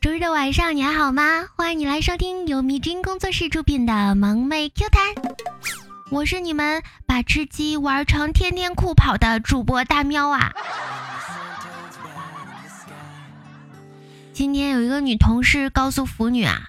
[0.00, 1.44] 周日的晚上你还好吗？
[1.54, 5.14] 欢迎你来收听由迷君工作室出品的萌妹 Q 弹，
[6.10, 10.52] 我是你们把吃鸡玩成天天酷跑的主播大喵啊。
[14.32, 16.60] 今天有一个女同事告诉腐女啊，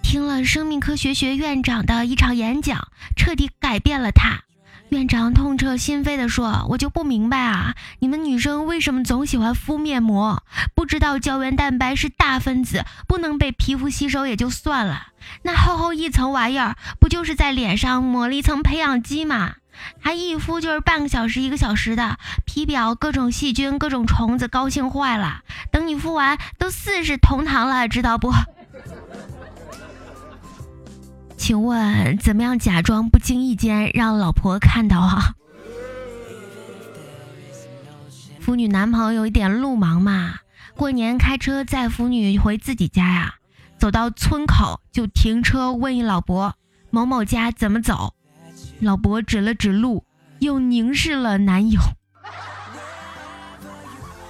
[0.00, 4.44] 听了生命科学学院长的一场演讲，彻底改变了她。
[4.90, 10.42] 院长痛彻心扉地说：“我就不明白啊，你们女生为什么总喜欢敷面膜？
[10.74, 15.08] 不知道胶原蛋白是大分子，不能被皮肤吸收也就算了，
[15.42, 19.56] 那厚厚一层玩意儿，不就是在脸上抹了一层培养基吗？
[20.00, 25.42] 还一敷就是半个小时、一个小时的，皮表各种细菌、各种虫子高兴坏了。
[25.70, 28.32] 等你敷完，都四世同堂了，知道不？”
[31.48, 35.32] 请问怎么样假装不经意间让老婆看到啊？
[38.38, 40.40] 腐女男朋友一点路盲嘛，
[40.76, 43.36] 过年开车载腐女回自己家呀，
[43.78, 46.54] 走到村口就停车问一老伯
[46.90, 48.12] 某某家怎么走，
[48.80, 50.04] 老伯指了指路，
[50.40, 51.80] 又凝视了男友，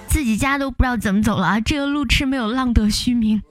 [0.07, 3.43] 自己家都不知道怎么走了，这个路痴没有浪得虚名。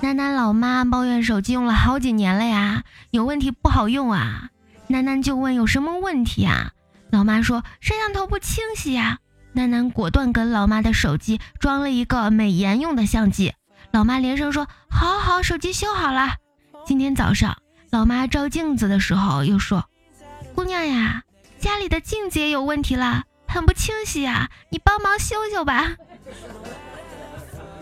[0.00, 4.50] 楠楠老妈抱怨手机用了好几年了呀，有问题不好用啊。
[4.88, 6.72] 楠楠就问有什么问题啊？
[7.10, 9.18] 老妈说摄像头不清晰呀。
[9.52, 13.54] 楠楠果断跟老妈的手机装了一个美颜用的相机。
[13.90, 16.34] 老妈连声说好好，手机修好了。
[16.84, 17.56] 今天早上
[17.90, 19.88] 老妈照镜子的时候又说，
[20.54, 21.22] 姑娘呀，
[21.58, 25.96] 家里的镜子也有问题了，很不清晰呀，你帮忙修修吧。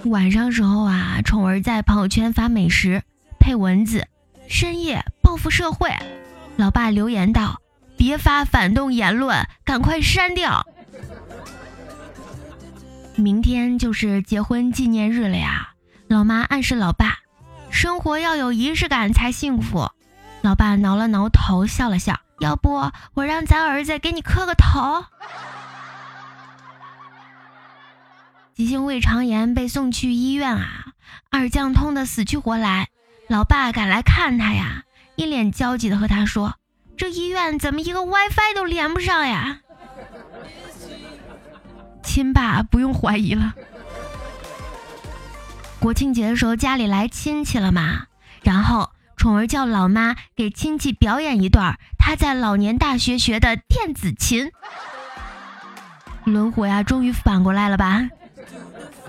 [0.05, 3.03] 晚上时候啊，宠儿在朋友圈发美食，
[3.41, 4.07] 配文字
[4.49, 5.91] ：“深夜报复社会。”
[6.57, 7.63] 老爸留言道
[7.97, 10.67] ：“别发反动言论，赶快删掉。”
[13.17, 15.71] 明天就是结婚纪念日了呀，
[16.07, 17.21] 老妈暗示老爸
[17.71, 19.91] ：“生活要有仪式感才幸福。”
[20.43, 25.05] 老爸挠了挠头，笑了笑：“要不我让咱儿子给你磕个头？”
[28.55, 30.93] 急性胃肠炎被送去医院啊，
[31.29, 32.87] 二将痛得死去活来。
[33.27, 34.85] 老爸赶来看他呀，
[35.17, 36.55] 一脸焦急的和他说
[36.97, 39.59] ：“这医院怎么一个 WiFi 都连不上呀？”
[42.05, 43.55] 亲爸不用怀疑了。
[45.81, 48.05] 国庆节的时候家里来亲戚了嘛，
[48.45, 54.53] 然后宠儿叫老妈给亲戚表演一段他在老年大学学的电子琴。
[56.25, 58.09] 轮回啊，终于反过来了吧？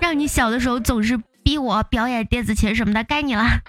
[0.00, 3.60] 让你小的时候总是逼我表演电子琴什么的，该你了。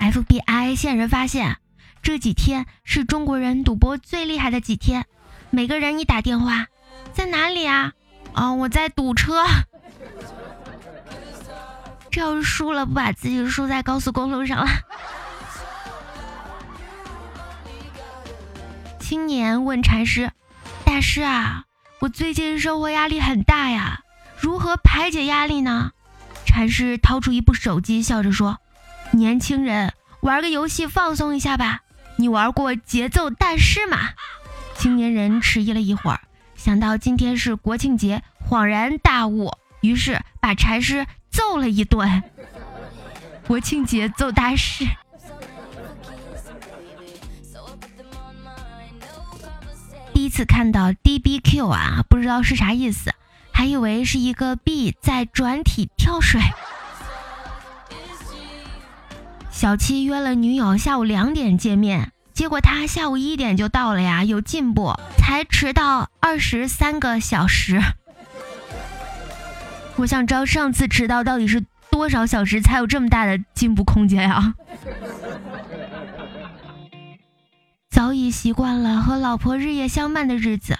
[0.00, 1.58] FBI 线人发现，
[2.02, 5.04] 这几天是中国人赌博最厉害的几天。
[5.50, 6.66] 每个人一打电话，
[7.12, 7.92] 在哪里啊？
[8.34, 9.44] 哦，我在堵车。
[12.10, 14.66] 这要是输了，不把自己输在高速公路上了。
[18.98, 20.32] 青年问禅师
[20.84, 21.64] ：“大师啊？”
[22.00, 24.04] 我最近生活压力很大呀，
[24.38, 25.90] 如何排解压力呢？
[26.46, 28.58] 禅师掏出一部手机，笑着说
[29.10, 31.80] ：“年轻人，玩个游戏放松一下吧。
[32.16, 33.98] 你玩过节奏大师吗？”
[34.78, 36.20] 青年人迟疑了一会儿，
[36.54, 39.50] 想到今天是国庆节，恍然大悟，
[39.80, 42.22] 于是把禅师揍了一顿。
[43.48, 44.86] 国庆节揍大师。
[50.18, 53.14] 第一次看到 D B Q 啊，不知道是啥意思，
[53.52, 56.40] 还以为是一个 B 在转体跳水。
[59.52, 67.80] 小七约了女友下午两点见面，结果他下午一点就到了呀，有进步，才迟到二十三个小时。
[69.94, 74.54] 我想知道上次迟到到底是多少小时才有这么大的进步空间呀？
[77.98, 80.78] 早已习惯了和老婆日夜相伴的日子，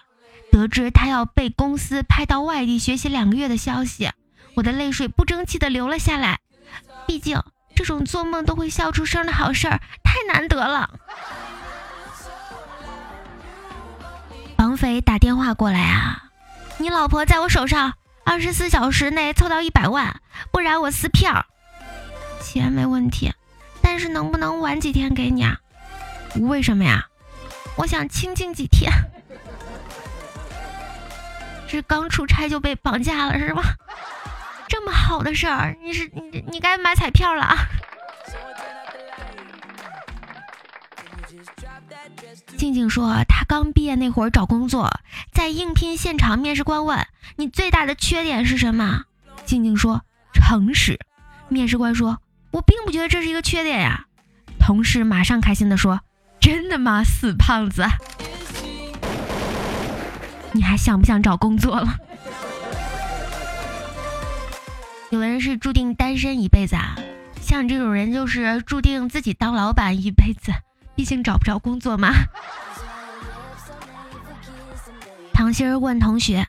[0.52, 4.12] 得知他要被公司派到外地学习两个月的消息，
[4.54, 6.38] 我的泪水不争气的流了下来。
[7.08, 7.42] 毕竟
[7.74, 10.90] 这种做梦都会笑出声的好事儿太难得了。
[14.54, 16.30] 绑匪打电话过来啊，
[16.76, 17.94] 你老婆在我手上，
[18.24, 20.20] 二十四小时内凑到一百万，
[20.52, 21.46] 不然我撕票。
[22.40, 23.32] 钱没问题，
[23.82, 25.56] 但是能不能晚几天给你啊？
[26.36, 27.07] 为什么呀？
[27.78, 28.92] 我想清静几天。
[31.66, 33.62] 这刚出差就被绑架了是吧？
[34.68, 37.56] 这么好的事儿，你是你你该买彩票了啊！
[42.56, 44.90] 静静说，她刚毕业那会儿找工作，
[45.32, 49.04] 在应聘现场，面试官问你最大的缺点是什么？
[49.46, 50.02] 静静说
[50.34, 50.98] 诚实。
[51.48, 52.18] 面试官说，
[52.50, 54.06] 我并不觉得这是一个缺点呀。
[54.58, 56.00] 同事马上开心的说，
[56.48, 57.84] 真的吗，死胖子？
[60.52, 61.94] 你还想不想找工作了？
[65.10, 66.96] 有的人是注定单身一辈子啊，
[67.42, 70.50] 像你这种人就是注定自己当老板一辈子，
[70.94, 72.14] 毕竟找不着工作嘛。
[75.34, 76.46] 唐心儿问同学：“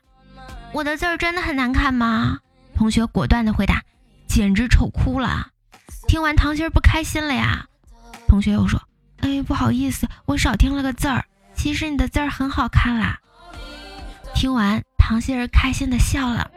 [0.72, 2.38] 我的字儿真的很难看吗？”
[2.74, 3.82] 同学果断的回答
[4.26, 5.48] ：“简直丑哭了。”
[6.08, 7.66] 听完唐心儿不开心了呀。
[8.26, 8.80] 同学又说
[9.20, 11.24] ：“哎，不好意思，我少听了个字儿。
[11.54, 13.18] 其实你的字儿很好看啦。”
[14.34, 16.50] 听完，唐心儿开心的笑了。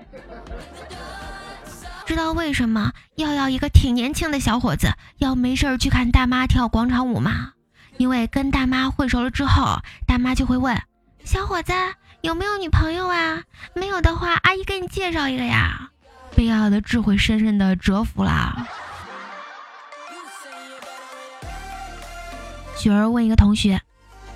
[2.06, 7.54] 知道为什么要要一个挺年轻的小伙子要没事儿去看大妈跳广场舞吗？
[7.98, 10.82] 因为跟大妈混熟了之后，大妈就会问
[11.24, 11.74] 小伙子
[12.22, 13.44] 有没有女朋友啊？
[13.74, 15.90] 没有的话，阿姨给你介绍一个呀。
[16.36, 18.68] 被要的智慧深深的折服了。
[22.84, 23.82] 雪儿问一个同学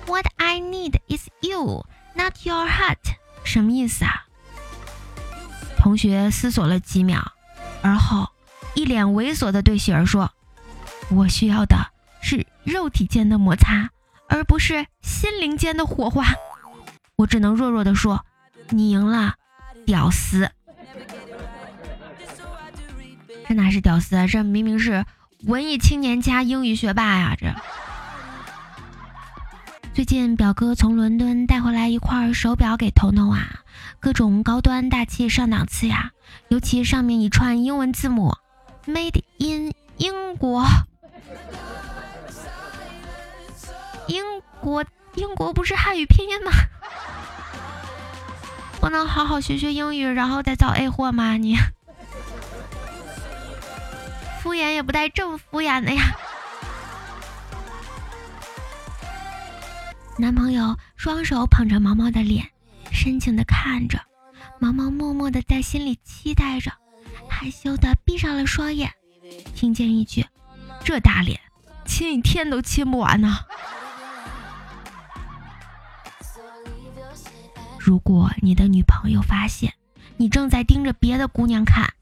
[0.06, 1.84] ：“What I need is you,
[2.14, 2.96] not your heart。”
[3.44, 4.24] 什么意思啊？
[5.76, 7.32] 同学思索了几秒。
[7.82, 8.30] 而后，
[8.72, 10.32] 一脸猥琐地对雪儿说
[11.12, 11.76] ：“我需要的
[12.22, 13.90] 是肉体间的摩擦，
[14.30, 16.24] 而不是心灵间的火花。”
[17.16, 18.24] 我只能弱弱地说
[18.72, 19.34] ：“你赢了，
[19.84, 20.50] 屌丝！”
[23.46, 24.26] 这哪是屌丝啊？
[24.26, 25.04] 这明明是
[25.44, 27.36] 文艺青年加英语学霸呀！
[27.38, 27.54] 这
[29.98, 33.64] 最近表哥从伦敦带回来一块手表给彤彤啊。
[33.98, 36.12] 各种高端大气上档次呀，
[36.46, 38.32] 尤其上面一串英文字母
[38.86, 40.64] ，Made in 英国，
[44.06, 44.22] 英
[44.60, 44.84] 国
[45.16, 46.52] 英国不是汉语拼音吗？
[48.80, 51.36] 不能好好学学英语，然后再造 A 货吗？
[51.36, 51.56] 你
[54.40, 56.16] 敷衍也不带这么敷衍的呀！
[60.20, 62.44] 男朋友双手捧着毛毛的脸。
[62.90, 64.00] 深情的看着
[64.58, 66.72] 毛毛，默默的在心里期待着，
[67.28, 68.90] 害羞的闭上了双眼。
[69.54, 70.26] 听见一句
[70.82, 71.38] ：“这大脸，
[71.84, 73.38] 亲一天都亲不完呢。”
[77.78, 79.72] 如果你的女朋友发现
[80.16, 81.94] 你正在盯着别的姑娘看，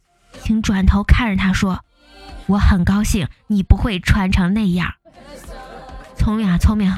[0.43, 1.85] 请转头看着她说
[2.47, 4.95] ：“我很高兴你不会穿成那样。”
[6.17, 6.91] 聪明啊，聪明！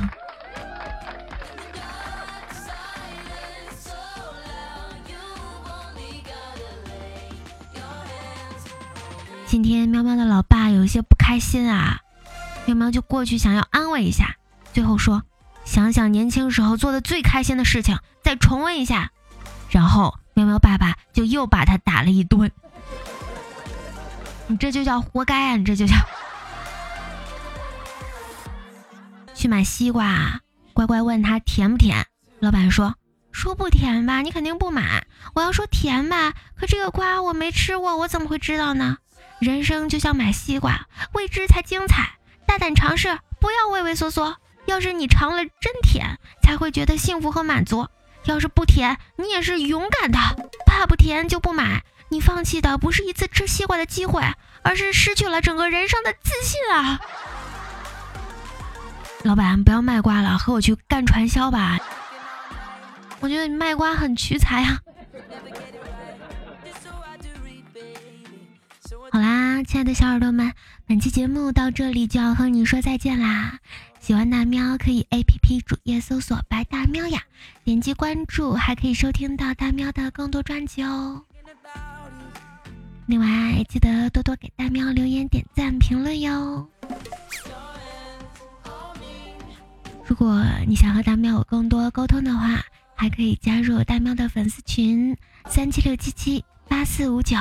[9.49, 12.00] 今天喵喵的老爸有一些不开心啊，
[12.67, 14.37] 喵喵就过去想要安慰一下，
[14.75, 15.23] 最后说
[15.65, 19.11] ：“想想年轻时候做的最开心的事情，再重温一下。”
[19.71, 22.53] 然后喵喵爸爸就又把他打了一顿。
[24.49, 25.56] 你这就叫活该啊！
[25.56, 25.95] 你这就叫
[29.35, 30.43] 去买西瓜，
[30.75, 32.06] 乖乖问他甜不甜，
[32.39, 32.97] 老板说
[33.33, 35.06] ：“说不甜吧，你肯定不买。
[35.35, 38.99] 我要说甜吧，可这个瓜我没吃过，我怎么会知道呢？”
[39.40, 42.11] 人生就像买西瓜，未知才精彩。
[42.46, 44.37] 大胆尝试，不要畏畏缩缩。
[44.67, 47.88] 要是你尝了真甜，才会觉得幸福和满足。
[48.25, 50.18] 要是不甜，你也是勇敢的。
[50.66, 54.23] 怕不甜就不买，你放弃的不是一次吃西瓜的机会，
[54.62, 57.00] 而是失去了整个人生的自信啊！
[59.23, 61.78] 老板，不要卖瓜了，和我去干传销吧。
[63.21, 64.80] 我觉得你卖瓜很屈才啊。
[69.11, 70.53] 好啦，亲爱的小耳朵们，
[70.87, 73.59] 本期节目到这里就要和你说再见啦！
[74.00, 77.23] 喜欢大喵可以 A P P 主页搜索“白大喵”呀，
[77.65, 81.23] 点击关注还可以收听到大喵的更多专辑哦。
[83.07, 86.69] 另外记得多多给大喵留言、点赞、评论哟。
[90.07, 92.62] 如果你想和大喵有更多沟通的话，
[92.95, 95.17] 还可以加入大喵的粉丝群：
[95.49, 97.37] 三七六七七八四五九。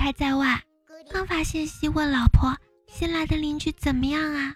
[0.00, 0.58] 差在外，
[1.10, 2.56] 刚发信息问老婆
[2.88, 4.54] ：“新来的邻居怎么样啊？”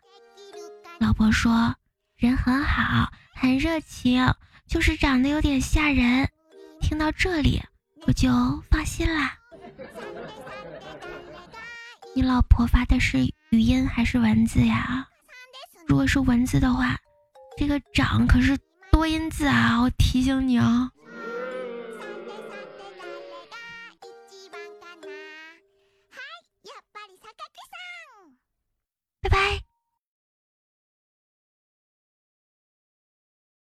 [0.99, 1.77] 老婆说
[2.17, 4.33] ：“人很好，很热情，
[4.67, 6.27] 就是长得有点吓人。”
[6.81, 7.63] 听到这里，
[8.07, 8.31] 我就
[8.71, 9.35] 放心啦。
[12.15, 13.19] 你老婆发的是
[13.51, 15.07] 语音还是文字呀？
[15.87, 16.97] 如果是文字的话，
[17.59, 18.57] 这个长可是
[18.91, 20.91] 多音字啊，我提醒你啊。